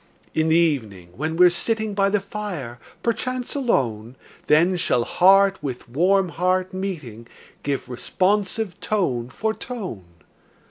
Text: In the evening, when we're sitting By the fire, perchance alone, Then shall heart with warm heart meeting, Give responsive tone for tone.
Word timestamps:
In 0.33 0.49
the 0.49 0.55
evening, 0.55 1.09
when 1.15 1.37
we're 1.37 1.51
sitting 1.51 1.93
By 1.93 2.09
the 2.09 2.19
fire, 2.19 2.79
perchance 3.03 3.53
alone, 3.53 4.15
Then 4.47 4.75
shall 4.75 5.03
heart 5.03 5.61
with 5.61 5.87
warm 5.87 6.29
heart 6.29 6.73
meeting, 6.73 7.27
Give 7.61 7.87
responsive 7.87 8.79
tone 8.79 9.29
for 9.29 9.53
tone. 9.53 10.05